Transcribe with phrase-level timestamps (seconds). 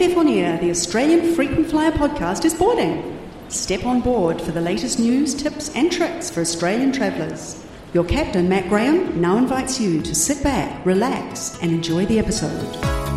[0.00, 3.18] AFF On Air, the Australian Frequent Flyer podcast, is boarding.
[3.48, 7.66] Step on board for the latest news, tips, and tricks for Australian travellers.
[7.92, 13.07] Your captain, Matt Graham, now invites you to sit back, relax, and enjoy the episode.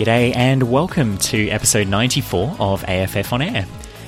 [0.00, 3.66] G'day and welcome to episode 94 of AFF On Air.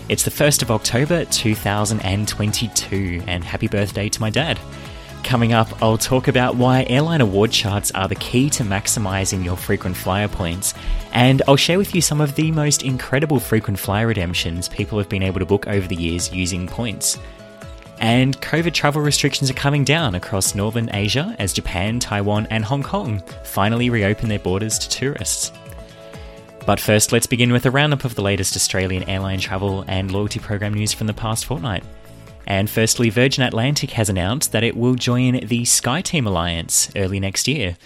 [0.09, 4.59] It's the 1st of October 2022, and happy birthday to my dad.
[5.23, 9.59] Coming up, I'll talk about why airline award charts are the key to maximising your
[9.59, 10.73] frequent flyer points,
[11.13, 15.11] and I'll share with you some of the most incredible frequent flyer redemptions people have
[15.11, 17.19] been able to book over the years using points.
[17.99, 22.83] And COVID travel restrictions are coming down across Northern Asia as Japan, Taiwan, and Hong
[22.83, 25.53] Kong finally reopen their borders to tourists.
[26.65, 30.39] But first, let's begin with a roundup of the latest Australian airline travel and loyalty
[30.39, 31.83] program news from the past fortnight.
[32.47, 37.49] And firstly, Virgin Atlantic has announced that it will join the SkyTeam Alliance early next
[37.49, 37.77] year.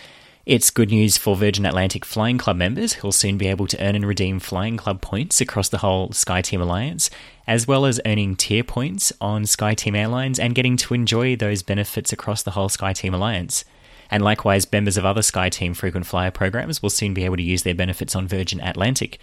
[0.44, 3.96] It's good news for Virgin Atlantic Flying Club members who'll soon be able to earn
[3.96, 7.10] and redeem Flying Club points across the whole SkyTeam Alliance,
[7.46, 12.12] as well as earning tier points on SkyTeam Airlines and getting to enjoy those benefits
[12.12, 13.64] across the whole SkyTeam Alliance.
[14.10, 17.62] And likewise, members of other SkyTeam frequent flyer programs will soon be able to use
[17.62, 19.18] their benefits on Virgin Atlantic.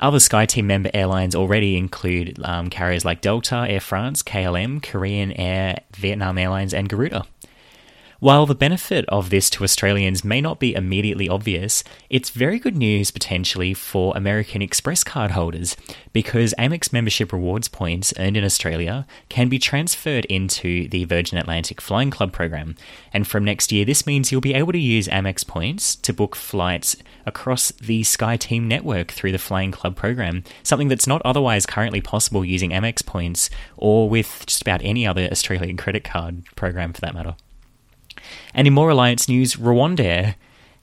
[0.00, 5.78] Other SkyTeam member airlines already include um, carriers like Delta, Air France, KLM, Korean Air,
[5.94, 7.24] Vietnam Airlines, and Garuda.
[8.20, 12.76] While the benefit of this to Australians may not be immediately obvious, it's very good
[12.76, 15.76] news potentially for American Express card holders
[16.12, 21.80] because Amex membership rewards points earned in Australia can be transferred into the Virgin Atlantic
[21.80, 22.76] Flying Club program.
[23.12, 26.36] And from next year, this means you'll be able to use Amex points to book
[26.36, 32.00] flights across the SkyTeam network through the Flying Club program, something that's not otherwise currently
[32.00, 37.00] possible using Amex points or with just about any other Australian credit card program for
[37.00, 37.34] that matter.
[38.54, 40.34] And in more alliance news, Rwandair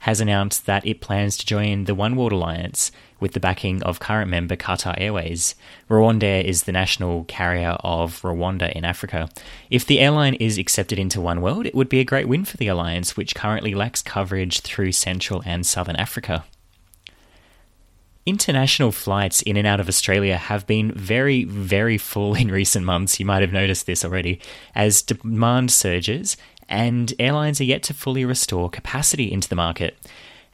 [0.01, 3.99] has announced that it plans to join the One World Alliance with the backing of
[3.99, 5.53] current member Qatar Airways.
[5.89, 9.29] Rwandair is the national carrier of Rwanda in Africa.
[9.69, 12.57] If the airline is accepted into One World, it would be a great win for
[12.57, 16.45] the alliance, which currently lacks coverage through Central and Southern Africa.
[18.25, 23.19] International flights in and out of Australia have been very, very full in recent months.
[23.19, 24.39] You might have noticed this already,
[24.73, 26.37] as demand surges
[26.71, 29.95] and airlines are yet to fully restore capacity into the market.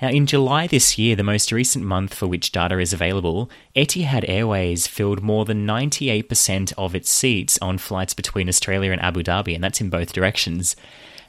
[0.02, 4.26] Now, in July this year, the most recent month for which data is available, Etihad
[4.28, 9.56] Airways filled more than 98% of its seats on flights between Australia and Abu Dhabi,
[9.56, 10.76] and that's in both directions.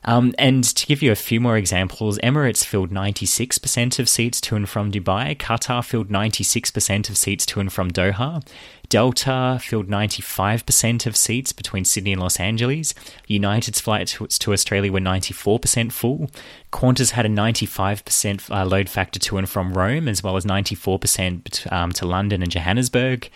[0.04, 4.56] Um, and to give you a few more examples, Emirates filled 96% of seats to
[4.56, 8.46] and from Dubai, Qatar filled 96% of seats to and from Doha,
[8.88, 12.94] Delta filled 95% of seats between Sydney and Los Angeles.
[13.26, 16.30] United's flights to Australia were 94% full.
[16.72, 21.70] Qantas had a 95% uh, load factor to and from Rome, as well as 94%
[21.72, 23.28] um, to London and Johannesburg.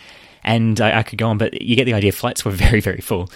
[0.43, 2.13] And I, I could go on, but you get the idea.
[2.13, 3.31] Flights were very, very full.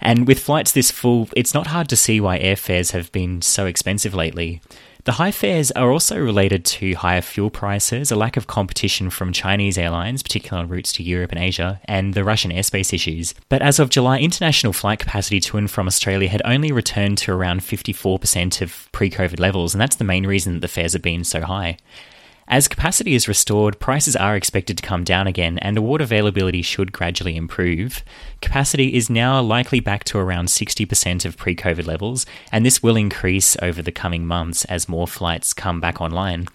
[0.00, 3.66] And with flights this full, it's not hard to see why airfares have been so
[3.66, 4.60] expensive lately.
[5.08, 9.32] The high fares are also related to higher fuel prices, a lack of competition from
[9.32, 13.32] Chinese airlines, particularly on routes to Europe and Asia, and the Russian airspace issues.
[13.48, 17.32] But as of July, international flight capacity to and from Australia had only returned to
[17.32, 21.00] around 54% of pre COVID levels, and that's the main reason that the fares have
[21.00, 21.78] been so high.
[22.50, 26.92] As capacity is restored, prices are expected to come down again and award availability should
[26.92, 28.02] gradually improve.
[28.40, 32.96] Capacity is now likely back to around 60% of pre COVID levels, and this will
[32.96, 36.48] increase over the coming months as more flights come back online.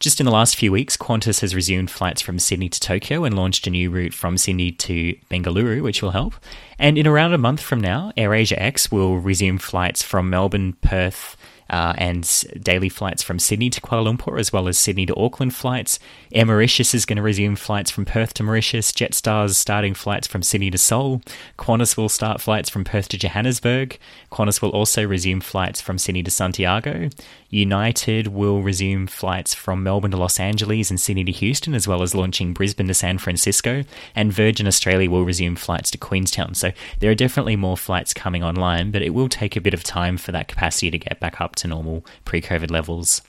[0.00, 3.34] Just in the last few weeks, Qantas has resumed flights from Sydney to Tokyo and
[3.34, 6.34] launched a new route from Sydney to Bengaluru, which will help.
[6.78, 11.37] And in around a month from now, AirAsia X will resume flights from Melbourne, Perth,
[11.70, 15.54] uh, and daily flights from Sydney to Kuala Lumpur, as well as Sydney to Auckland
[15.54, 15.98] flights.
[16.32, 18.92] Air Mauritius is going to resume flights from Perth to Mauritius.
[18.92, 21.20] Jetstar's starting flights from Sydney to Seoul.
[21.58, 23.98] Qantas will start flights from Perth to Johannesburg.
[24.32, 27.10] Qantas will also resume flights from Sydney to Santiago.
[27.50, 32.02] United will resume flights from Melbourne to Los Angeles and Sydney to Houston, as well
[32.02, 33.84] as launching Brisbane to San Francisco.
[34.14, 36.54] And Virgin Australia will resume flights to Queenstown.
[36.54, 39.82] So there are definitely more flights coming online, but it will take a bit of
[39.82, 43.22] time for that capacity to get back up to normal pre COVID levels.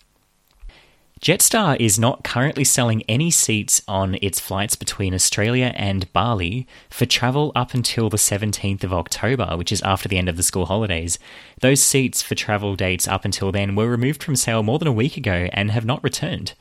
[1.22, 7.06] Jetstar is not currently selling any seats on its flights between Australia and Bali for
[7.06, 10.68] travel up until the 17th of October, which is after the end of the school
[10.68, 11.20] holidays.
[11.60, 14.94] Those seats for travel dates up until then were removed from sale more than a
[14.94, 16.54] week ago and have not returned.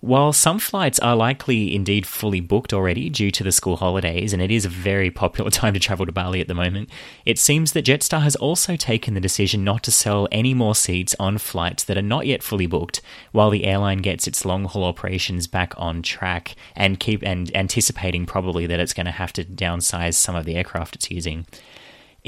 [0.00, 4.40] While some flights are likely indeed fully booked already due to the school holidays, and
[4.40, 6.88] it is a very popular time to travel to Bali at the moment,
[7.26, 11.16] it seems that Jetstar has also taken the decision not to sell any more seats
[11.18, 13.00] on flights that are not yet fully booked,
[13.32, 18.24] while the airline gets its long haul operations back on track and keep and anticipating
[18.24, 21.44] probably that it's going to have to downsize some of the aircraft it's using.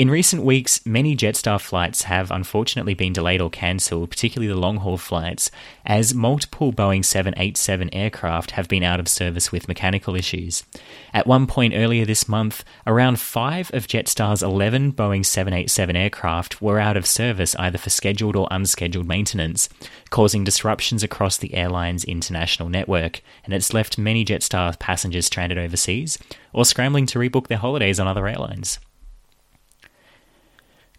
[0.00, 4.78] In recent weeks, many Jetstar flights have unfortunately been delayed or cancelled, particularly the long
[4.78, 5.50] haul flights,
[5.84, 10.64] as multiple Boeing 787 aircraft have been out of service with mechanical issues.
[11.12, 16.80] At one point earlier this month, around five of Jetstar's 11 Boeing 787 aircraft were
[16.80, 19.68] out of service either for scheduled or unscheduled maintenance,
[20.08, 26.16] causing disruptions across the airline's international network, and it's left many Jetstar passengers stranded overseas
[26.54, 28.78] or scrambling to rebook their holidays on other airlines.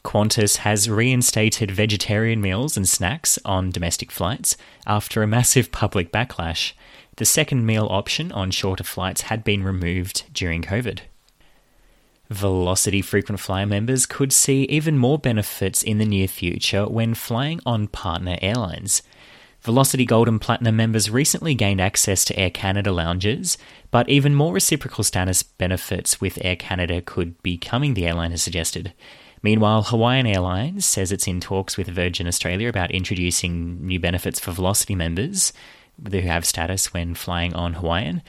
[0.04, 4.58] Qantas has reinstated vegetarian meals and snacks on domestic flights
[4.88, 6.74] after a massive public backlash.
[7.18, 11.02] The second meal option on shorter flights had been removed during COVID.
[12.30, 17.60] Velocity frequent flyer members could see even more benefits in the near future when flying
[17.66, 19.04] on partner airlines.
[19.62, 23.58] Velocity Gold and Platinum members recently gained access to Air Canada lounges,
[23.92, 28.42] but even more reciprocal status benefits with Air Canada could be coming, the airline has
[28.42, 28.94] suggested.
[29.44, 34.52] Meanwhile, Hawaiian Airlines says it's in talks with Virgin Australia about introducing new benefits for
[34.52, 35.52] Velocity members
[36.10, 38.22] who have status when flying on Hawaiian.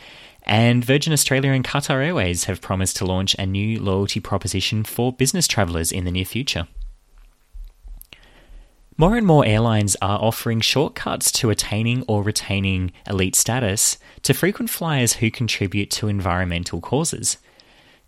[0.45, 5.13] And Virgin Australia and Qatar Airways have promised to launch a new loyalty proposition for
[5.13, 6.67] business travellers in the near future.
[8.97, 14.71] More and more airlines are offering shortcuts to attaining or retaining elite status to frequent
[14.71, 17.39] flyers who contribute to environmental causes.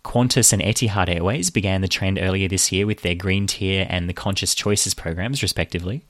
[0.05, 4.07] Qantas and Etihad Airways began the trend earlier this year with their Green Tier and
[4.07, 6.05] the Conscious Choices programs, respectively.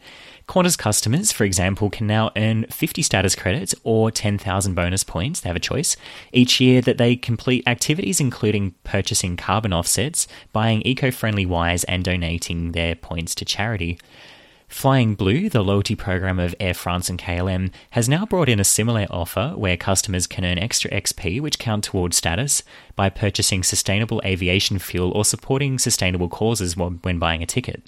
[0.49, 5.49] Qantas customers, for example, can now earn 50 status credits or 10,000 bonus points, they
[5.49, 5.95] have a choice,
[6.33, 12.03] each year that they complete activities including purchasing carbon offsets, buying eco friendly wires, and
[12.03, 13.97] donating their points to charity.
[14.67, 18.63] Flying Blue, the loyalty program of Air France and KLM, has now brought in a
[18.63, 22.63] similar offer where customers can earn extra XP which count towards status
[22.95, 27.83] by purchasing sustainable aviation fuel or supporting sustainable causes when buying a ticket.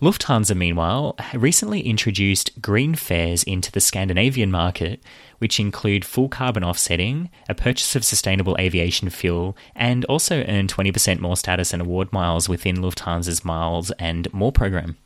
[0.00, 5.02] Lufthansa, meanwhile, recently introduced green fares into the Scandinavian market,
[5.38, 11.20] which include full carbon offsetting, a purchase of sustainable aviation fuel, and also earn 20%
[11.20, 14.96] more status and award miles within Lufthansa's Miles and More program.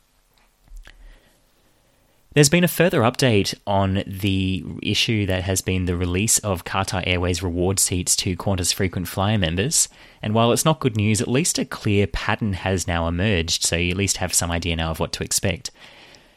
[2.36, 7.02] There's been a further update on the issue that has been the release of Qatar
[7.06, 9.88] Airways reward seats to Qantas frequent flyer members.
[10.20, 13.76] And while it's not good news, at least a clear pattern has now emerged, so
[13.76, 15.70] you at least have some idea now of what to expect.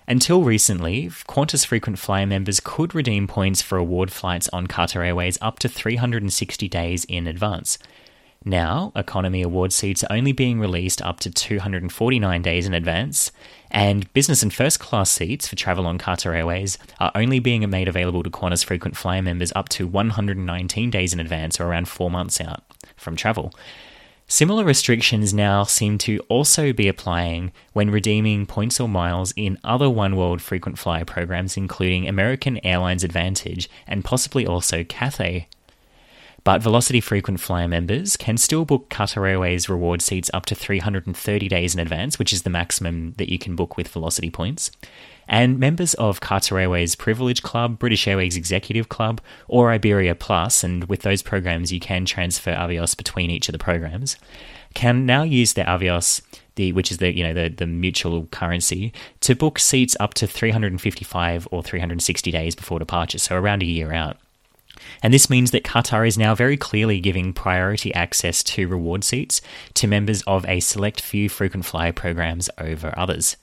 [0.07, 5.37] Until recently, Qantas frequent flyer members could redeem points for award flights on Qatar Airways
[5.41, 7.77] up to 360 days in advance.
[8.45, 13.33] Now, economy award seats are only being released up to 249 days in advance,
[13.71, 17.87] and business and first class seats for travel on Qatar Airways are only being made
[17.87, 22.09] available to Qantas frequent flyer members up to 119 days in advance, or around four
[22.09, 22.63] months out
[22.95, 23.53] from travel.
[24.31, 29.89] Similar restrictions now seem to also be applying when redeeming points or miles in other
[29.89, 35.47] One World frequent flyer programs, including American Airlines AAdvantage and possibly also Cathay
[36.49, 41.47] but Velocity frequent flyer members can still book Qatar Airways reward seats up to 330
[41.47, 44.71] days in advance, which is the maximum that you can book with Velocity points.
[45.27, 50.85] And members of Qatar Airways Privilege Club, British Airways Executive Club, or Iberia Plus, and
[50.85, 54.17] with those programs you can transfer Avios between each of the programs,
[54.73, 56.23] can now use their Avios
[56.55, 58.91] the, which is the you know the, the mutual currency
[59.21, 63.93] to book seats up to 355 or 360 days before departure, so around a year
[63.93, 64.17] out.
[65.01, 69.41] And this means that Qatar is now very clearly giving priority access to reward seats
[69.75, 73.37] to members of a select few frequent flyer programs over others.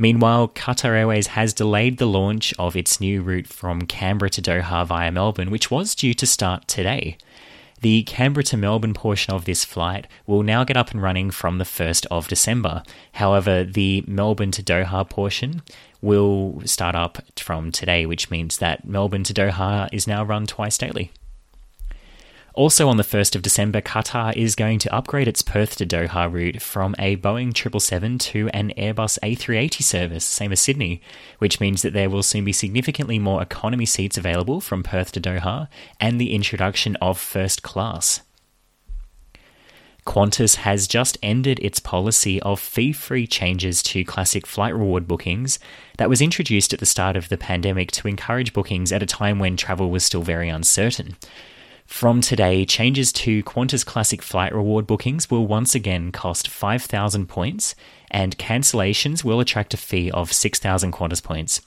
[0.00, 4.86] Meanwhile, Qatar Airways has delayed the launch of its new route from Canberra to Doha
[4.86, 7.18] via Melbourne, which was due to start today.
[7.80, 11.58] The Canberra to Melbourne portion of this flight will now get up and running from
[11.58, 12.82] the 1st of December.
[13.12, 15.62] However, the Melbourne to Doha portion
[16.00, 20.76] will start up from today, which means that Melbourne to Doha is now run twice
[20.76, 21.12] daily.
[22.58, 26.28] Also on the 1st of December, Qatar is going to upgrade its Perth to Doha
[26.28, 31.00] route from a Boeing 777 to an Airbus A380 service, same as Sydney,
[31.38, 35.20] which means that there will soon be significantly more economy seats available from Perth to
[35.20, 35.68] Doha
[36.00, 38.22] and the introduction of first class.
[40.04, 45.60] Qantas has just ended its policy of fee free changes to classic flight reward bookings
[45.98, 49.38] that was introduced at the start of the pandemic to encourage bookings at a time
[49.38, 51.14] when travel was still very uncertain.
[51.88, 57.74] From today, changes to Qantas Classic flight reward bookings will once again cost 5,000 points,
[58.10, 61.62] and cancellations will attract a fee of 6,000 Qantas points.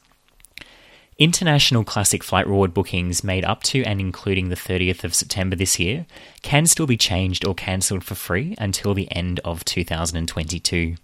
[1.17, 5.79] International Classic flight reward bookings made up to and including the 30th of September this
[5.79, 6.05] year
[6.43, 10.95] can still be changed or cancelled for free until the end of 2022.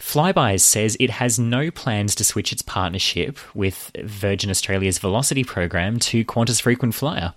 [0.00, 5.98] Flybuys says it has no plans to switch its partnership with Virgin Australia's Velocity program
[6.00, 7.34] to Qantas Frequent Flyer.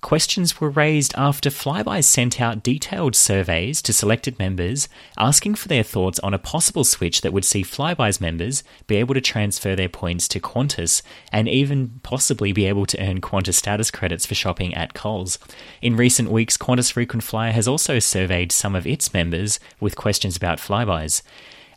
[0.00, 4.88] Questions were raised after Flybuys sent out detailed surveys to selected members
[5.18, 9.14] asking for their thoughts on a possible switch that would see Flybuys members be able
[9.14, 11.02] to transfer their points to Qantas
[11.32, 15.36] and even possibly be able to earn Qantas status credits for shopping at Coles.
[15.82, 20.36] In recent weeks, Qantas Frequent Flyer has also surveyed some of its members with questions
[20.36, 21.22] about Flybuys.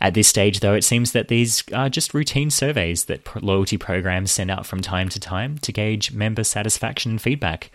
[0.02, 4.32] At this stage, though, it seems that these are just routine surveys that loyalty programs
[4.32, 7.70] send out from time to time to gauge member satisfaction and feedback.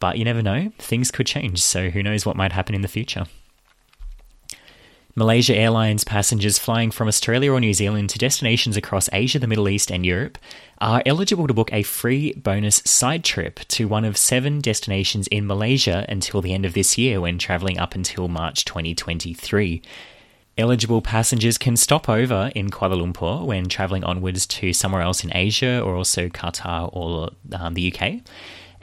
[0.00, 2.88] But you never know, things could change, so who knows what might happen in the
[2.88, 3.26] future.
[5.14, 9.68] Malaysia Airlines passengers flying from Australia or New Zealand to destinations across Asia, the Middle
[9.68, 10.38] East, and Europe
[10.80, 15.46] are eligible to book a free bonus side trip to one of seven destinations in
[15.46, 19.82] Malaysia until the end of this year when travelling up until March 2023.
[20.56, 25.36] Eligible passengers can stop over in Kuala Lumpur when travelling onwards to somewhere else in
[25.36, 28.20] Asia or also Qatar or um, the UK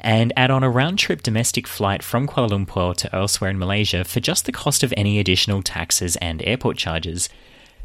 [0.01, 4.03] and add on a round trip domestic flight from Kuala Lumpur to elsewhere in Malaysia
[4.03, 7.29] for just the cost of any additional taxes and airport charges.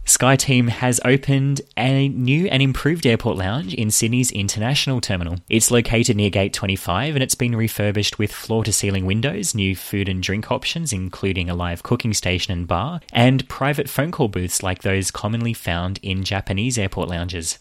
[0.07, 5.39] SkyTeam has opened a new and improved airport lounge in Sydney's International Terminal.
[5.49, 9.75] It's located near Gate 25 and it's been refurbished with floor to ceiling windows, new
[9.75, 14.29] food and drink options, including a live cooking station and bar, and private phone call
[14.29, 17.59] booths like those commonly found in Japanese airport lounges.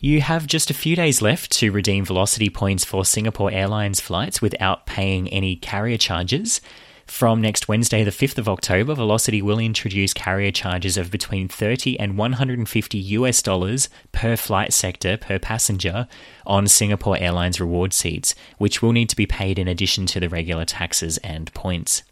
[0.00, 4.42] You have just a few days left to redeem Velocity points for Singapore Airlines flights
[4.42, 6.60] without paying any carrier charges.
[7.08, 11.98] From next Wednesday, the 5th of October, Velocity will introduce carrier charges of between 30
[11.98, 16.06] and 150 US dollars per flight sector per passenger
[16.46, 20.28] on Singapore Airlines reward seats, which will need to be paid in addition to the
[20.28, 22.02] regular taxes and points.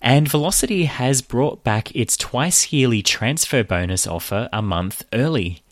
[0.00, 5.62] And Velocity has brought back its twice yearly transfer bonus offer a month early.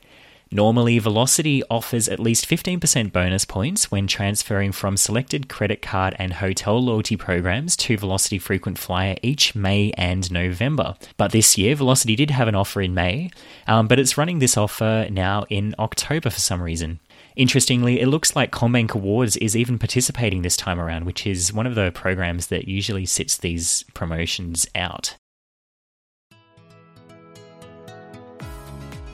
[0.50, 6.35] Normally, Velocity offers at least 15% bonus points when transferring from selected credit card and
[6.35, 10.95] hotel loyalty programs to Velocity Frequent Flyer each May and November.
[11.19, 13.31] But this year, Velocity did have an offer in May,
[13.67, 17.00] um, but it's running this offer now in October for some reason.
[17.37, 21.67] Interestingly, it looks like CommBank Awards is even participating this time around, which is one
[21.67, 25.14] of the programs that usually sits these promotions out.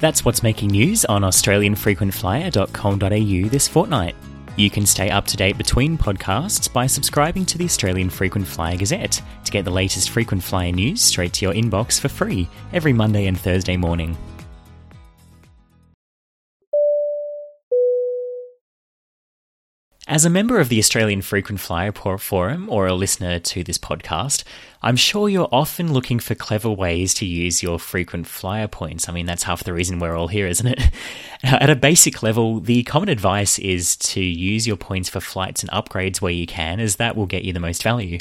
[0.00, 4.16] That's what's making news on AustralianFrequentFlyer.com.au this fortnight.
[4.56, 8.76] You can stay up to date between podcasts by subscribing to the Australian Frequent Flyer
[8.76, 12.92] Gazette to get the latest frequent flyer news straight to your inbox for free every
[12.92, 14.16] Monday and Thursday morning.
[20.06, 24.44] As a member of the Australian Frequent Flyer Forum or a listener to this podcast,
[24.82, 29.08] I'm sure you're often looking for clever ways to use your frequent flyer points.
[29.08, 30.90] I mean, that's half the reason we're all here, isn't it?
[31.42, 35.70] At a basic level, the common advice is to use your points for flights and
[35.70, 38.18] upgrades where you can, as that will get you the most value.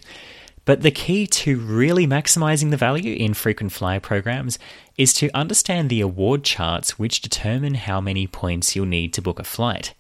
[0.64, 4.58] But the key to really maximizing the value in frequent flyer programs
[4.98, 9.38] is to understand the award charts which determine how many points you'll need to book
[9.38, 9.94] a flight.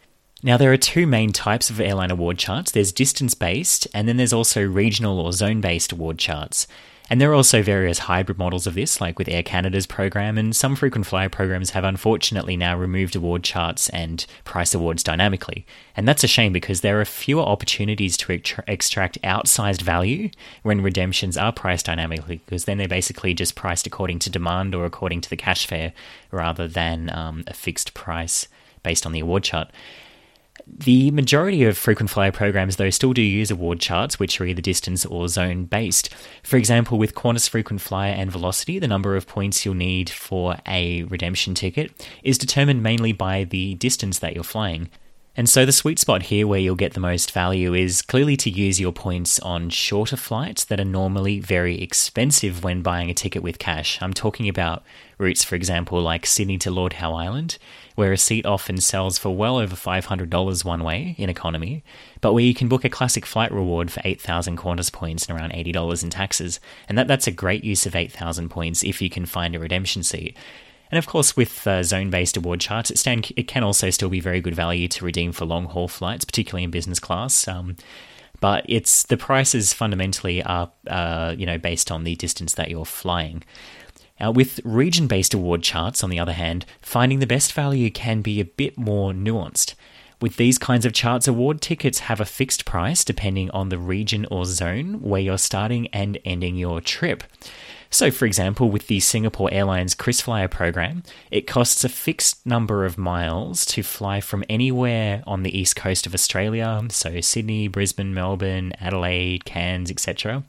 [0.45, 4.17] Now, there are two main types of airline award charts there's distance based, and then
[4.17, 6.67] there's also regional or zone based award charts.
[7.09, 10.53] And there are also various hybrid models of this, like with Air Canada's program, and
[10.53, 15.65] some frequent flyer programs have unfortunately now removed award charts and price awards dynamically.
[15.95, 18.33] And that's a shame because there are fewer opportunities to
[18.67, 20.29] extract outsized value
[20.63, 24.83] when redemptions are priced dynamically, because then they're basically just priced according to demand or
[24.85, 25.93] according to the cash fare
[26.31, 28.47] rather than um, a fixed price
[28.81, 29.69] based on the award chart.
[30.65, 34.61] The majority of frequent flyer programs, though, still do use award charts, which are either
[34.61, 36.09] distance or zone based.
[36.41, 40.55] For example, with Qantas Frequent Flyer and Velocity, the number of points you'll need for
[40.65, 44.89] a redemption ticket is determined mainly by the distance that you're flying.
[45.35, 48.51] And so the sweet spot here where you'll get the most value is clearly to
[48.51, 53.41] use your points on shorter flights that are normally very expensive when buying a ticket
[53.41, 53.97] with cash.
[53.99, 54.83] I'm talking about
[55.17, 57.57] routes, for example, like Sydney to Lord Howe Island,
[57.95, 61.83] where a seat often sells for well over $500 one way in economy,
[62.21, 65.53] but where you can book a classic flight reward for 8,000 Qantas points and around
[65.53, 66.59] $80 in taxes.
[66.89, 70.03] And that, that's a great use of 8,000 points if you can find a redemption
[70.03, 70.37] seat.
[70.91, 74.09] And of course, with uh, zone based award charts, it, stand, it can also still
[74.09, 77.47] be very good value to redeem for long haul flights, particularly in business class.
[77.47, 77.77] Um,
[78.39, 82.85] but it's the prices fundamentally are uh, you know based on the distance that you're
[82.85, 83.41] flying.
[84.23, 88.21] Now, with region based award charts, on the other hand, finding the best value can
[88.21, 89.73] be a bit more nuanced.
[90.21, 94.25] With these kinds of charts, award tickets have a fixed price depending on the region
[94.31, 97.25] or zone where you're starting and ending your trip.
[97.93, 102.97] So, for example, with the Singapore Airlines KrisFlyer program, it costs a fixed number of
[102.97, 108.73] miles to fly from anywhere on the east coast of Australia, so Sydney, Brisbane, Melbourne,
[108.81, 110.43] Adelaide, Cairns, etc.,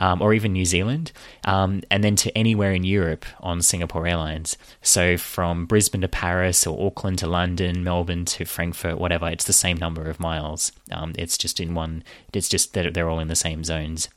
[0.00, 1.12] um, or even New Zealand,
[1.44, 4.56] um, and then to anywhere in Europe on Singapore Airlines.
[4.82, 9.52] So, from Brisbane to Paris, or Auckland to London, Melbourne to Frankfurt, whatever, it's the
[9.52, 10.72] same number of miles.
[10.90, 12.02] Um, it's just in one,
[12.32, 14.08] it's just that they're all in the same zones.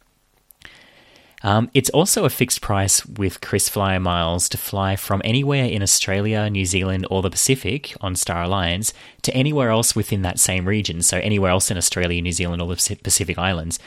[1.44, 6.50] Um, it's also a fixed price with KrisFlyer miles to fly from anywhere in Australia,
[6.50, 8.94] New Zealand, or the Pacific on Star Alliance
[9.24, 11.02] to anywhere else within that same region.
[11.02, 13.80] So, anywhere else in Australia, New Zealand, or the Pacific Islands.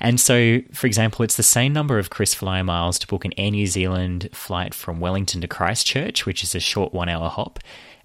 [0.00, 3.50] And so, for example, it's the same number of KrisFlyer miles to book an Air
[3.50, 7.58] New Zealand flight from Wellington to Christchurch, which is a short one hour hop,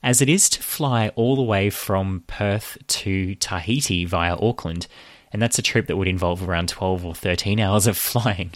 [0.04, 4.88] as it is to fly all the way from Perth to Tahiti via Auckland
[5.36, 8.54] and that's a trip that would involve around 12 or 13 hours of flying.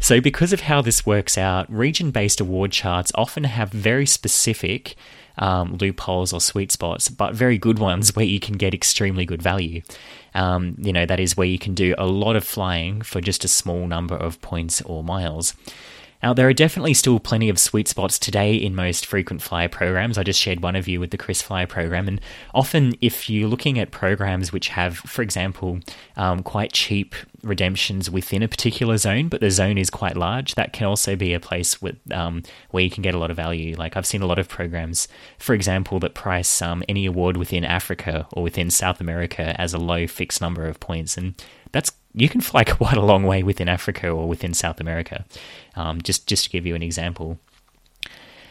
[0.00, 4.96] So, because of how this works out, region based award charts often have very specific
[5.36, 9.42] um, loopholes or sweet spots, but very good ones where you can get extremely good
[9.42, 9.82] value.
[10.32, 13.44] Um, you know, that is where you can do a lot of flying for just
[13.44, 15.52] a small number of points or miles.
[16.24, 20.16] Now, there are definitely still plenty of sweet spots today in most frequent flyer programs.
[20.16, 22.08] I just shared one of you with the KrisFlyer program.
[22.08, 22.18] And
[22.54, 25.80] often, if you're looking at programs which have, for example,
[26.16, 30.72] um, quite cheap redemptions within a particular zone, but the zone is quite large, that
[30.72, 33.76] can also be a place with, um, where you can get a lot of value.
[33.76, 37.66] Like I've seen a lot of programs, for example, that price um, any award within
[37.66, 41.18] Africa or within South America as a low fixed number of points.
[41.18, 41.34] And
[41.72, 45.24] that's you can fly quite a long way within Africa or within South America.
[45.76, 47.38] Um, just just to give you an example.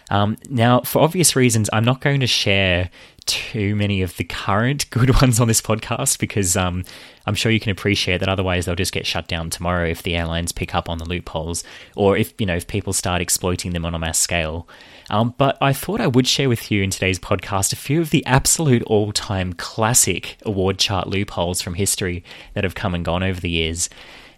[0.09, 2.89] Um, now, for obvious reasons, I'm not going to share
[3.25, 6.83] too many of the current good ones on this podcast because um,
[7.25, 10.15] I'm sure you can appreciate that otherwise they'll just get shut down tomorrow if the
[10.15, 11.63] airlines pick up on the loopholes
[11.95, 14.67] or if you know if people start exploiting them on a mass scale.
[15.09, 18.09] Um, but I thought I would share with you in today's podcast a few of
[18.09, 23.39] the absolute all-time classic award chart loopholes from history that have come and gone over
[23.39, 23.89] the years.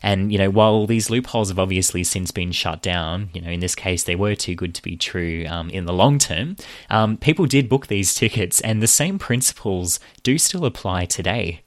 [0.05, 3.59] And, you know, while these loopholes have obviously since been shut down, you know, in
[3.59, 6.57] this case, they were too good to be true um, in the long term,
[6.91, 11.61] um, people did book these tickets, and the same principles do still apply today.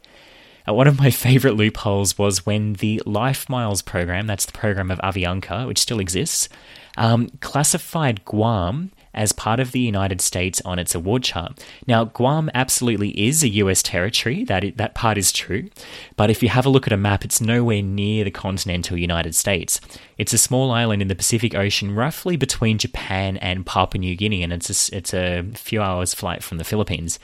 [0.69, 4.99] Uh, one of my favorite loopholes was when the LifeMiles program, that's the program of
[4.99, 6.49] Avianca, which still exists,
[6.97, 11.65] um, classified Guam as part of the United States on its award chart.
[11.87, 15.71] Now, Guam absolutely is a US territory, that, that part is true,
[16.17, 19.35] but if you have a look at a map, it's nowhere near the continental United
[19.35, 19.81] States.
[20.19, 24.43] It's a small island in the Pacific Ocean, roughly between Japan and Papua New Guinea,
[24.43, 27.19] and it's a, it's a few hours' flight from the Philippines.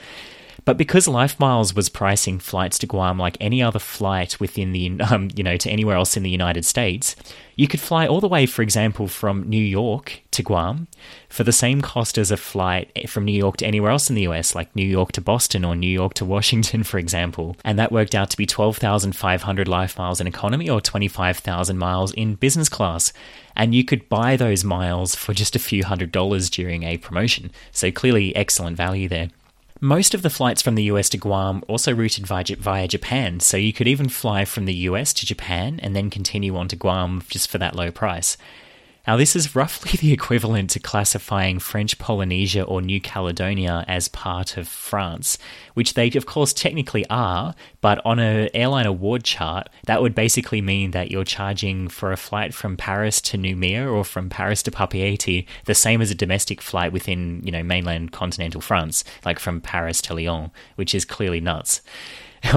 [0.65, 5.29] But because LifeMiles was pricing flights to Guam like any other flight within the, um,
[5.35, 7.15] you know, to anywhere else in the United States,
[7.55, 10.87] you could fly all the way, for example, from New York to Guam
[11.29, 14.23] for the same cost as a flight from New York to anywhere else in the
[14.23, 17.55] US, like New York to Boston or New York to Washington, for example.
[17.63, 22.35] And that worked out to be 12,500 life miles in economy or 25,000 miles in
[22.35, 23.13] business class.
[23.55, 27.51] And you could buy those miles for just a few hundred dollars during a promotion.
[27.71, 29.29] So clearly, excellent value there.
[29.81, 33.73] Most of the flights from the US to Guam also routed via, Japan, so you
[33.73, 37.49] could even fly from the US to Japan and then continue on to Guam just
[37.51, 38.37] for that low price.
[39.07, 44.57] Now, this is roughly the equivalent to classifying French Polynesia or New Caledonia as part
[44.57, 45.37] of France,
[45.75, 50.59] which they, of course, technically are, but on an airline award chart, that would basically
[50.59, 54.71] mean that you're charging for a flight from Paris to Nouméa or from Paris to
[54.71, 59.61] Papeete the same as a domestic flight within, you know, mainland continental France, like from
[59.61, 61.81] Paris to Lyon, which is clearly nuts.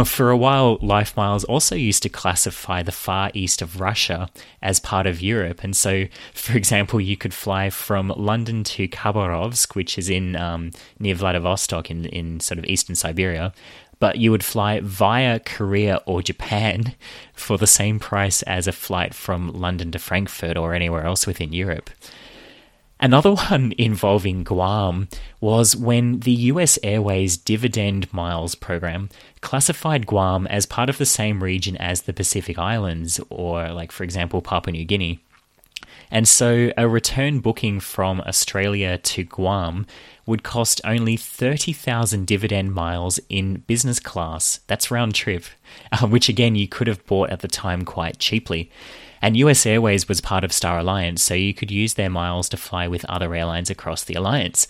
[0.04, 4.28] For a while, LifeMiles also used to classify the far east of Russia
[4.60, 5.64] as part of Europe.
[5.64, 10.72] And so, for example, you could fly from London to Khabarovsk, which is in um,
[10.98, 13.52] near Vladivostok in, in sort of eastern Siberia,
[14.00, 16.94] but you would fly via Korea or Japan
[17.32, 21.52] for the same price as a flight from London to Frankfurt or anywhere else within
[21.52, 21.90] Europe.
[23.00, 25.08] Another one involving Guam
[25.40, 29.08] was when the US Airways Dividend Miles program
[29.40, 34.02] classified Guam as part of the same region as the Pacific Islands, or, like, for
[34.02, 35.20] example, Papua New Guinea.
[36.10, 39.86] And so a return booking from Australia to Guam
[40.26, 44.60] would cost only 30,000 dividend miles in business class.
[44.66, 45.44] That's round trip,
[45.92, 48.70] uh, which again you could have bought at the time quite cheaply.
[49.20, 52.56] And US Airways was part of Star Alliance, so you could use their miles to
[52.56, 54.68] fly with other airlines across the alliance.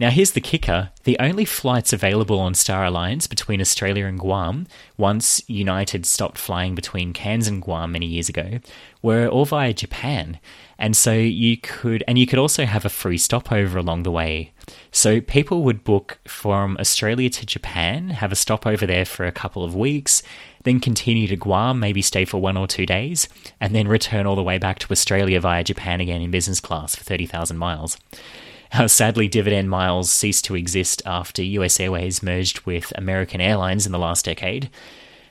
[0.00, 4.66] Now, here's the kicker the only flights available on Star Alliance between Australia and Guam,
[4.96, 8.60] once United stopped flying between Cairns and Guam many years ago,
[9.02, 10.38] were all via Japan.
[10.78, 14.52] And so you could, and you could also have a free stopover along the way.
[14.92, 19.64] So people would book from Australia to Japan, have a stopover there for a couple
[19.64, 20.22] of weeks,
[20.68, 23.28] then continue to Guam, maybe stay for one or two days,
[23.60, 26.94] and then return all the way back to Australia via Japan again in business class
[26.94, 27.96] for 30,000 miles.
[28.72, 33.92] Uh, sadly, dividend miles ceased to exist after US Airways merged with American Airlines in
[33.92, 34.68] the last decade.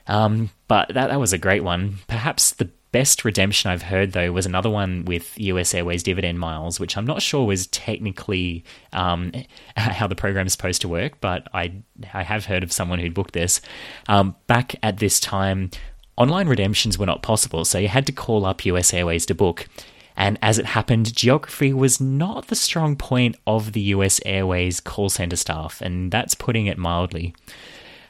[0.08, 1.98] Um, but that, that was a great one.
[2.08, 6.80] Perhaps the best redemption I've heard, though, was another one with US Airways dividend miles,
[6.80, 9.32] which I'm not sure was technically um,
[9.76, 13.14] how the program is supposed to work, but I, I have heard of someone who'd
[13.14, 13.60] booked this.
[14.08, 15.70] Um, back at this time,
[16.16, 19.68] online redemptions were not possible, so you had to call up US Airways to book.
[20.16, 25.08] And as it happened, geography was not the strong point of the US Airways call
[25.08, 27.34] center staff, and that's putting it mildly.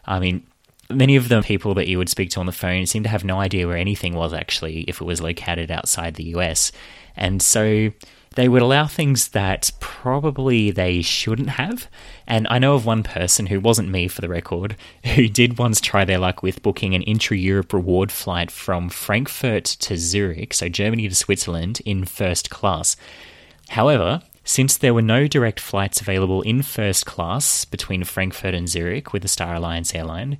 [0.07, 0.47] I mean,
[0.91, 3.25] many of the people that you would speak to on the phone seem to have
[3.25, 6.73] no idea where anything was actually if it was located outside the US.
[7.17, 7.91] And so
[8.35, 11.89] they would allow things that probably they shouldn't have.
[12.27, 14.77] And I know of one person who wasn't me for the record,
[15.15, 19.65] who did once try their luck with booking an intra Europe reward flight from Frankfurt
[19.65, 22.97] to Zurich, so Germany to Switzerland, in first class.
[23.71, 29.13] However, since there were no direct flights available in first class between Frankfurt and Zurich
[29.13, 30.39] with the Star Alliance airline,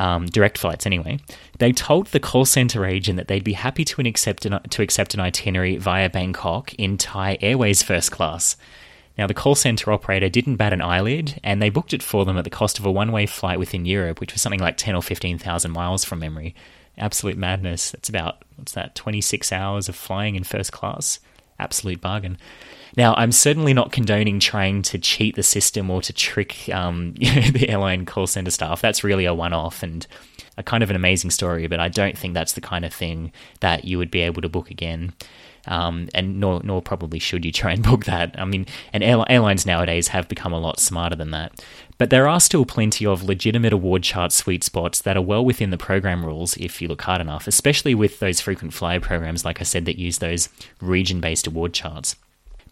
[0.00, 1.18] um, direct flights anyway,
[1.58, 5.14] they told the call center agent that they'd be happy to accept an, to accept
[5.14, 8.56] an itinerary via Bangkok in Thai Airways first class.
[9.18, 12.38] Now, the call center operator didn't bat an eyelid, and they booked it for them
[12.38, 15.02] at the cost of a one-way flight within Europe, which was something like ten or
[15.02, 16.54] fifteen thousand miles from memory.
[16.96, 17.90] Absolute madness.
[17.90, 18.94] That's about what's that?
[18.94, 21.20] Twenty-six hours of flying in first class.
[21.60, 22.38] Absolute bargain.
[22.96, 27.66] Now, I'm certainly not condoning trying to cheat the system or to trick um, the
[27.68, 28.80] airline call center staff.
[28.80, 30.06] That's really a one off and
[30.56, 33.32] a kind of an amazing story, but I don't think that's the kind of thing
[33.60, 35.12] that you would be able to book again.
[35.66, 38.34] Um, and nor, nor probably should you try and book that.
[38.38, 41.64] I mean, and airlines nowadays have become a lot smarter than that.
[41.98, 45.68] But there are still plenty of legitimate award chart sweet spots that are well within
[45.68, 49.60] the program rules if you look hard enough, especially with those frequent flyer programs, like
[49.60, 50.48] I said, that use those
[50.80, 52.16] region based award charts.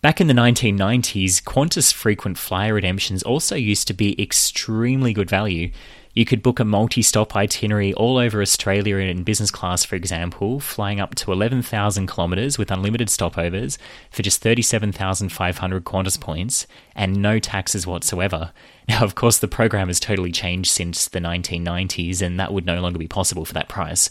[0.00, 5.72] Back in the 1990s, Qantas frequent flyer redemptions also used to be extremely good value.
[6.18, 10.58] You could book a multi stop itinerary all over Australia in business class, for example,
[10.58, 13.78] flying up to 11,000 kilometres with unlimited stopovers
[14.10, 18.50] for just 37,500 Qantas points and no taxes whatsoever.
[18.88, 22.80] Now, of course, the program has totally changed since the 1990s, and that would no
[22.80, 24.08] longer be possible for that price.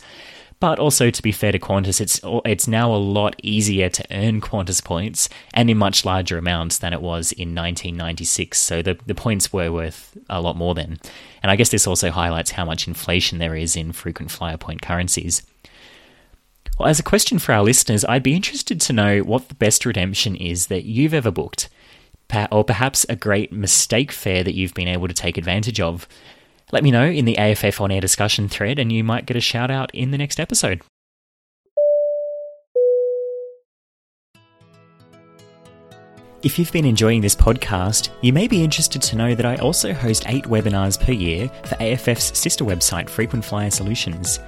[0.60, 4.42] But also, to be fair to Qantas, it's it's now a lot easier to earn
[4.42, 8.58] Qantas points and in much larger amounts than it was in 1996.
[8.60, 11.00] So the, the points were worth a lot more then.
[11.44, 14.82] And I guess this also highlights how much inflation there is in frequent flyer point
[14.82, 15.44] currencies.
[16.80, 19.86] Well, as a question for our listeners, I'd be interested to know what the best
[19.86, 21.70] redemption is that you've ever booked,
[22.52, 26.08] or perhaps a great mistake fare that you've been able to take advantage of.
[26.74, 29.42] Let me know in the AFF on air discussion thread, and you might get a
[29.42, 30.82] shout out in the next episode.
[36.44, 39.94] If you've been enjoying this podcast, you may be interested to know that I also
[39.94, 44.40] host eight webinars per year for AFF's sister website, Frequent Flyer Solutions.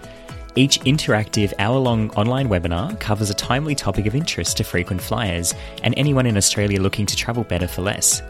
[0.56, 5.54] Each interactive hour long online webinar covers a timely topic of interest to frequent flyers
[5.84, 8.22] and anyone in Australia looking to travel better for less.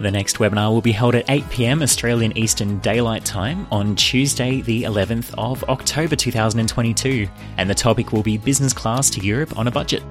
[0.00, 4.60] The next webinar will be held at 8 pm Australian Eastern Daylight Time on Tuesday,
[4.60, 7.28] the 11th of October 2022,
[7.58, 10.02] and the topic will be Business Class to Europe on a Budget.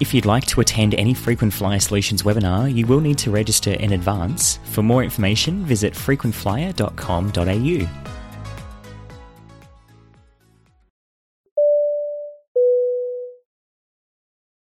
[0.00, 3.72] If you'd like to attend any Frequent Flyer Solutions webinar, you will need to register
[3.72, 4.58] in advance.
[4.64, 8.17] For more information, visit frequentflyer.com.au.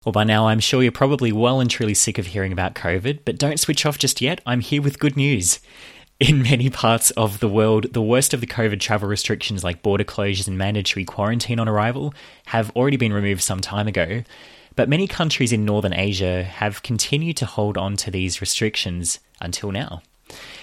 [0.04, 3.20] Well, by now, I'm sure you're probably well and truly sick of hearing about COVID,
[3.24, 4.42] but don't switch off just yet.
[4.44, 5.60] I'm here with good news.
[6.20, 10.04] in many parts of the world, the worst of the COVID travel restrictions like border
[10.04, 12.14] closures and mandatory quarantine on arrival
[12.46, 14.22] have already been removed some time ago.
[14.76, 19.72] But many countries in Northern Asia have continued to hold on to these restrictions until
[19.72, 20.02] now.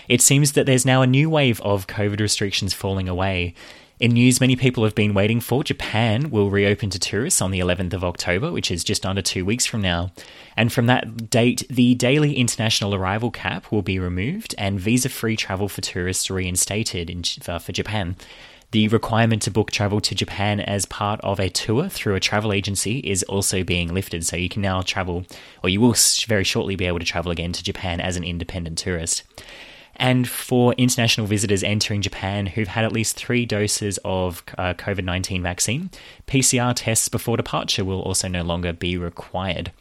[0.08, 3.54] It seems that there's now a new wave of COVID restrictions falling away.
[4.02, 5.64] In news, many people have been waiting for.
[5.64, 9.46] Japan will reopen to tourists on the 11th of October, which is just under two
[9.46, 10.12] weeks from now.
[10.58, 15.36] And from that date, the daily international arrival cap will be removed and visa free
[15.36, 18.16] travel for tourists reinstated in, uh, for Japan.
[18.72, 22.52] The requirement to book travel to Japan as part of a tour through a travel
[22.52, 24.26] agency is also being lifted.
[24.26, 25.26] So you can now travel,
[25.62, 28.80] or you will very shortly be able to travel again to Japan as an independent
[28.80, 29.22] tourist.
[30.02, 35.04] And for international visitors entering Japan who've had at least three doses of uh, COVID
[35.04, 35.92] 19 vaccine,
[36.26, 39.72] PCR tests before departure will also no longer be required.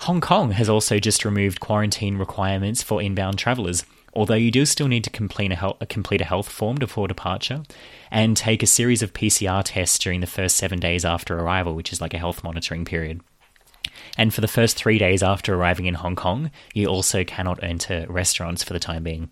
[0.00, 4.86] Hong Kong has also just removed quarantine requirements for inbound travellers, although you do still
[4.86, 7.62] need to complete a, health, complete a health form before departure
[8.10, 11.90] and take a series of PCR tests during the first seven days after arrival, which
[11.90, 13.22] is like a health monitoring period.
[14.16, 18.06] And for the first three days after arriving in Hong Kong, you also cannot enter
[18.08, 19.30] restaurants for the time being.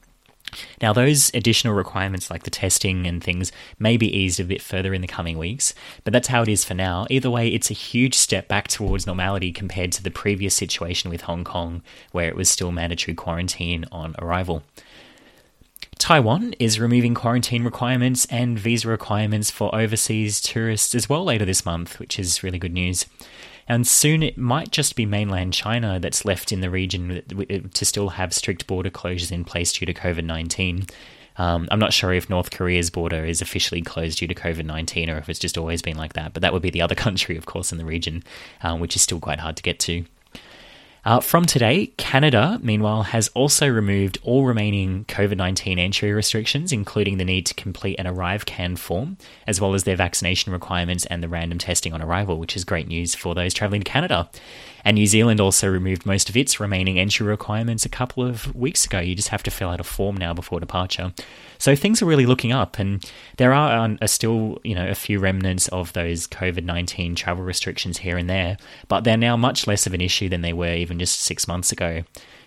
[0.80, 4.94] Now, those additional requirements like the testing and things may be eased a bit further
[4.94, 7.06] in the coming weeks, but that's how it is for now.
[7.10, 11.22] Either way, it's a huge step back towards normality compared to the previous situation with
[11.22, 14.62] Hong Kong, where it was still mandatory quarantine on arrival.
[15.98, 21.64] Taiwan is removing quarantine requirements and visa requirements for overseas tourists as well later this
[21.64, 23.06] month, which is really good news.
[23.68, 27.22] And soon it might just be mainland China that's left in the region
[27.72, 30.86] to still have strict border closures in place due to COVID 19.
[31.36, 35.10] Um, I'm not sure if North Korea's border is officially closed due to COVID 19
[35.10, 37.36] or if it's just always been like that, but that would be the other country,
[37.36, 38.22] of course, in the region,
[38.62, 40.04] um, which is still quite hard to get to.
[41.04, 47.18] Uh, from today, Canada, meanwhile, has also removed all remaining COVID 19 entry restrictions, including
[47.18, 51.28] the need to complete an ArriveCAN form, as well as their vaccination requirements and the
[51.28, 54.30] random testing on arrival, which is great news for those travelling to Canada.
[54.84, 58.84] And New Zealand also removed most of its remaining entry requirements a couple of weeks
[58.84, 59.00] ago.
[59.00, 61.14] You just have to fill out a form now before departure.
[61.58, 63.02] So things are really looking up, and
[63.38, 67.44] there are, um, are still, you know, a few remnants of those COVID nineteen travel
[67.44, 70.74] restrictions here and there, but they're now much less of an issue than they were
[70.74, 72.02] even just six months ago.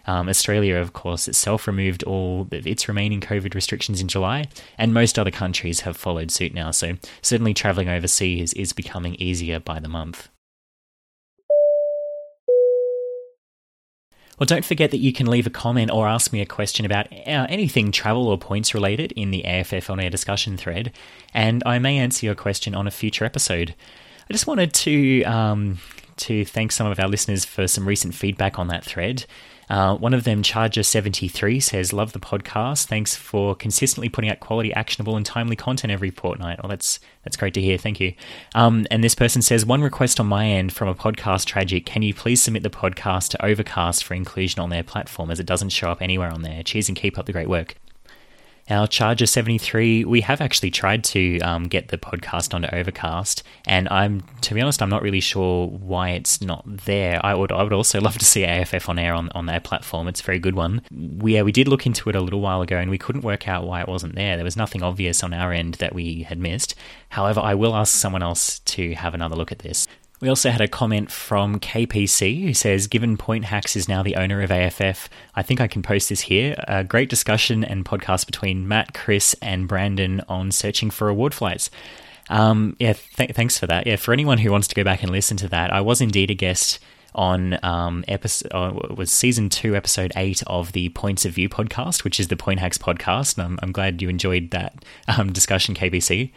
[0.05, 4.45] Um, Australia, of course, itself removed all of its remaining COVID restrictions in July,
[4.77, 6.71] and most other countries have followed suit now.
[6.71, 10.29] So certainly, travelling overseas is becoming easier by the month.
[14.37, 17.11] Well, don't forget that you can leave a comment or ask me a question about
[17.11, 20.91] uh, anything travel or points related in the AFF on air discussion thread,
[21.33, 23.73] and I may answer your question on a future episode.
[24.29, 25.79] I just wanted to um,
[26.17, 29.25] to thank some of our listeners for some recent feedback on that thread.
[29.69, 32.85] Uh, one of them, Charger73, says, Love the podcast.
[32.85, 36.59] Thanks for consistently putting out quality, actionable, and timely content every fortnight.
[36.63, 37.77] Oh, that's that's great to hear.
[37.77, 38.13] Thank you.
[38.55, 41.85] Um, and this person says, One request on my end from a podcast tragic.
[41.85, 45.45] Can you please submit the podcast to Overcast for inclusion on their platform as it
[45.45, 46.63] doesn't show up anywhere on there?
[46.63, 47.75] Cheers and keep up the great work.
[48.69, 53.87] Our Charger 73, we have actually tried to um, get the podcast onto Overcast, and
[53.87, 57.25] I'm, to be honest, I'm not really sure why it's not there.
[57.25, 60.09] I would, I would also love to see AFF on air on, on their platform.
[60.09, 60.81] It's a very good one.
[60.91, 63.47] We, yeah, we did look into it a little while ago, and we couldn't work
[63.47, 64.35] out why it wasn't there.
[64.35, 66.75] There was nothing obvious on our end that we had missed.
[67.07, 69.87] However, I will ask someone else to have another look at this.
[70.19, 74.15] We also had a comment from KPC who says, Given Point Hacks is now the
[74.15, 76.55] owner of AFF, I think I can post this here.
[76.67, 81.69] A great discussion and podcast between Matt, Chris, and Brandon on searching for award flights.
[82.29, 83.85] Um, yeah, th- thanks for that.
[83.85, 86.31] Yeah, for anyone who wants to go back and listen to that, I was indeed
[86.31, 86.79] a guest
[87.13, 92.03] on um, episode uh, was season two, episode eight of the Points of View podcast,
[92.03, 93.37] which is the Point Hacks podcast.
[93.37, 96.31] And I'm, I'm glad you enjoyed that um, discussion, KBC.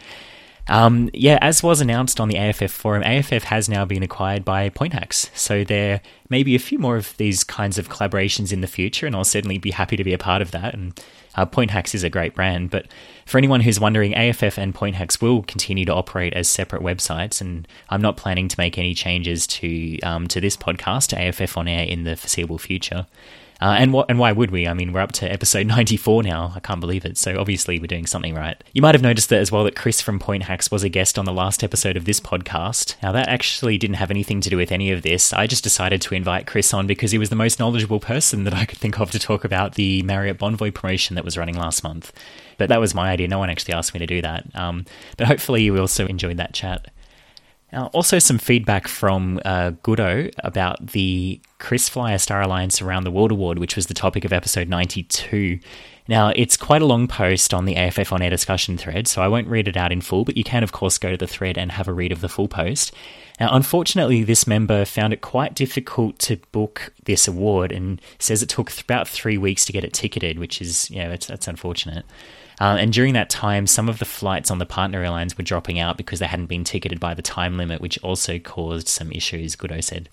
[0.67, 4.69] Um, yeah, as was announced on the AFF forum, AFF has now been acquired by
[4.69, 5.29] Point Hacks.
[5.33, 9.07] So there may be a few more of these kinds of collaborations in the future,
[9.07, 10.73] and I'll certainly be happy to be a part of that.
[10.73, 10.99] And
[11.35, 12.69] uh, Point Hacks is a great brand.
[12.69, 12.87] But
[13.25, 17.41] for anyone who's wondering, AFF and Point Hacks will continue to operate as separate websites,
[17.41, 21.67] and I'm not planning to make any changes to um, to this podcast, AFF on
[21.67, 23.07] air, in the foreseeable future.
[23.61, 24.67] Uh, and what and why would we?
[24.67, 26.51] I mean, we're up to episode 94 now.
[26.55, 27.17] I can't believe it.
[27.17, 28.61] So obviously we're doing something right.
[28.73, 31.19] You might have noticed that as well that Chris from Point Hacks was a guest
[31.19, 32.95] on the last episode of this podcast.
[33.03, 35.31] Now that actually didn't have anything to do with any of this.
[35.31, 38.53] I just decided to invite Chris on because he was the most knowledgeable person that
[38.53, 41.83] I could think of to talk about the Marriott Bonvoy promotion that was running last
[41.83, 42.11] month.
[42.57, 43.27] But that was my idea.
[43.27, 44.45] No one actually asked me to do that.
[44.55, 44.85] Um,
[45.17, 46.87] but hopefully you also enjoyed that chat.
[47.71, 53.31] Now, also some feedback from uh, Goodo about the KrisFlyer Star Alliance Around the World
[53.31, 55.59] Award, which was the topic of episode 92.
[56.07, 59.29] Now, it's quite a long post on the AFF on air discussion thread, so I
[59.29, 61.57] won't read it out in full, but you can, of course, go to the thread
[61.57, 62.93] and have a read of the full post.
[63.39, 68.49] Now, unfortunately, this member found it quite difficult to book this award and says it
[68.49, 72.03] took about three weeks to get it ticketed, which is, yeah, that's, that's unfortunate.
[72.61, 75.79] Uh, and during that time, some of the flights on the partner airlines were dropping
[75.79, 79.55] out because they hadn't been ticketed by the time limit, which also caused some issues,
[79.55, 80.07] Goodo said.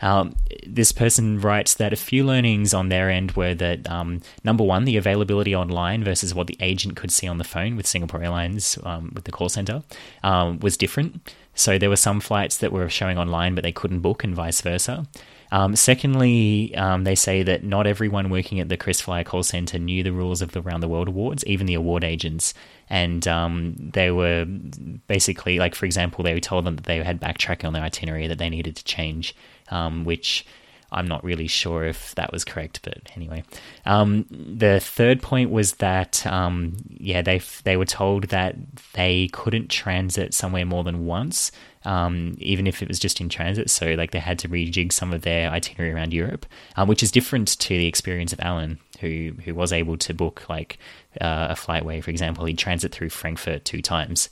[0.00, 4.62] Um, this person writes that a few learnings on their end were that um, number
[4.62, 8.22] one, the availability online versus what the agent could see on the phone with Singapore
[8.22, 9.82] Airlines um, with the call center
[10.22, 11.32] um, was different.
[11.56, 14.60] So there were some flights that were showing online, but they couldn't book, and vice
[14.60, 15.04] versa.
[15.52, 20.02] Um, secondly, um, they say that not everyone working at the KrisFlyer call center knew
[20.02, 22.54] the rules of the Round the World Awards, even the award agents.
[22.88, 27.20] And um, they were basically, like, for example, they were told them that they had
[27.20, 29.36] backtracking on their itinerary that they needed to change,
[29.68, 30.46] um, which
[30.92, 33.42] I'm not really sure if that was correct, but anyway.
[33.86, 38.56] Um, the third point was that, um, yeah, they they were told that
[38.92, 41.50] they couldn't transit somewhere more than once
[41.84, 43.70] um, even if it was just in transit.
[43.70, 47.10] So, like, they had to rejig some of their itinerary around Europe, um, which is
[47.10, 50.78] different to the experience of Alan, who who was able to book like
[51.20, 54.30] uh, a flight where, for example, he'd transit through Frankfurt two times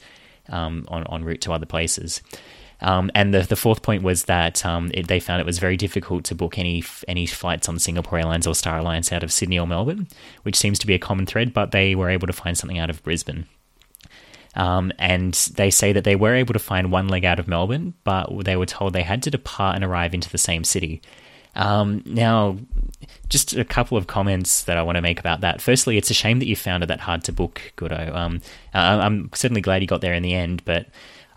[0.49, 2.23] um, on on route to other places.
[2.83, 5.77] Um, and the, the fourth point was that um, it, they found it was very
[5.77, 9.59] difficult to book any any flights on Singapore Airlines or Star Alliance out of Sydney
[9.59, 10.09] or Melbourne,
[10.43, 11.53] which seems to be a common thread.
[11.53, 13.47] But they were able to find something out of Brisbane.
[14.57, 17.95] Um, and they say that they were able to find one leg out of Melbourne,
[18.03, 21.03] but they were told they had to depart and arrive into the same city.
[21.55, 22.59] Um, now,
[23.29, 25.61] just a couple of comments that I want to make about that.
[25.61, 28.15] Firstly, it's a shame that you found it that hard to book, Goodo.
[28.15, 28.41] Um,
[28.73, 30.87] I'm certainly glad you got there in the end, but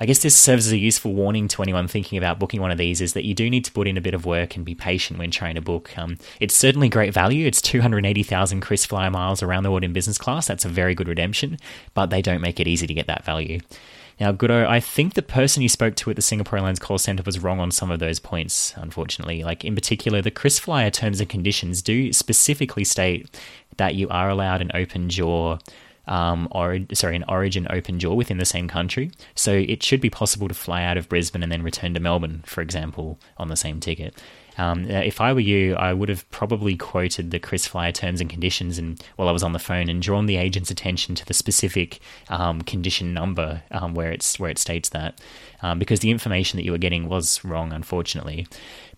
[0.04, 2.78] I guess this serves as a useful warning to anyone thinking about booking one of
[2.78, 4.76] these is that you do need to put in a bit of work and be
[4.76, 5.98] patient when trying to book.
[5.98, 7.48] Um, it's certainly great value.
[7.48, 10.46] It's 280,000 KrisFlyer miles around the world in business class.
[10.46, 11.58] That's a very good redemption,
[11.94, 13.62] but they don't make it easy to get that value.
[14.20, 17.24] Now, Goodo, I think the person you spoke to at the Singapore Airlines call center
[17.26, 19.46] was wrong on some of those points, unfortunately.
[19.46, 23.40] Like, in particular, the KrisFlyer terms and conditions do specifically state
[23.78, 25.60] that you are allowed an open jaw
[26.08, 29.12] um, or sorry, an origin open jaw within the same country.
[29.36, 32.44] So it should be possible to fly out of Brisbane and then return to Melbourne,
[32.46, 34.16] for example, on the same ticket.
[34.58, 38.30] Um, uh, if I were you, I would have probably quoted the KrisFlyer terms and
[38.30, 41.34] conditions and while I was on the phone and drawn the agent's attention to the
[41.34, 45.20] specific um, condition number um, where it's where it states that,
[45.62, 48.48] um, because the information that you were getting was wrong, unfortunately.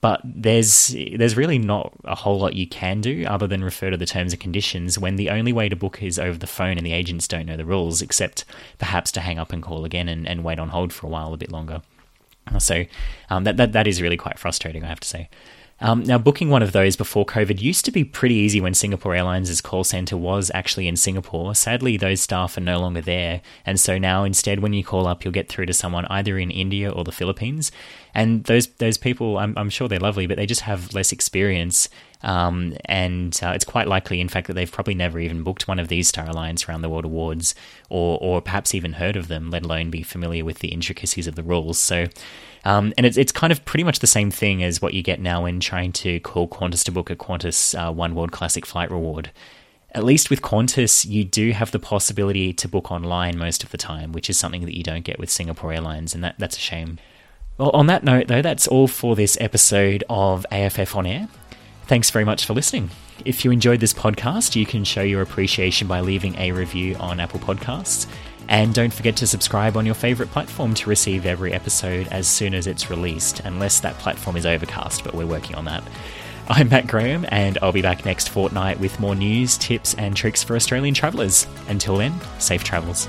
[0.02, 3.98] But there's there's really not a whole lot you can do other than refer to
[3.98, 6.86] the terms and conditions when the only way to book is over the phone and
[6.86, 8.46] the agents don't know the rules, except
[8.78, 11.34] perhaps to hang up and call again and, and wait on hold for a while
[11.34, 11.82] a bit longer.
[12.60, 12.86] So
[13.29, 15.29] um, that, that that is really quite frustrating, I have to say.
[15.81, 19.13] Um, now, booking one of those before COVID used to be pretty easy when Singapore
[19.13, 21.53] Airlines' call center was actually in Singapore.
[21.53, 23.41] Sadly, those staff are no longer there.
[23.65, 26.49] And so now, instead, when you call up, you'll get through to someone either in
[26.49, 27.73] India or the Philippines.
[28.15, 31.89] And those, those people, I'm, I'm sure they're lovely, but they just have less experience.
[32.23, 35.80] Um, and uh, it's quite likely, in fact, that they've probably never even booked one
[35.80, 37.54] of these Star Alliance Around the World Awards
[37.89, 41.36] or, or perhaps even heard of them, let alone be familiar with the intricacies of
[41.36, 41.78] the rules.
[41.78, 42.06] So,
[42.63, 45.19] um, and it's, it's kind of pretty much the same thing as what you get
[45.19, 49.30] now when trying to call Qantas to book a Qantas uh, Oneworld Classic flight reward.
[49.91, 53.78] At least with Qantas, you do have the possibility to book online most of the
[53.78, 56.62] time, which is something that you don't get with Singapore Airlines, and that, that's a
[56.62, 56.97] shame.
[57.58, 61.30] Well, on that note, though, that's all for this episode of AFF On Air.
[61.88, 62.89] Thanks very much for listening.
[63.24, 67.22] If you enjoyed this podcast, you can show your appreciation by leaving a review on
[67.22, 68.08] Apple Podcasts.
[68.50, 72.54] And don't forget to subscribe on your favourite platform to receive every episode as soon
[72.54, 75.84] as it's released, unless that platform is Overcast, but we're working on that.
[76.50, 80.44] I'm Matt Graham, and I'll be back next fortnight with more news, tips, and tricks
[80.44, 81.48] for Australian travellers.
[81.70, 83.08] Until then, safe travels.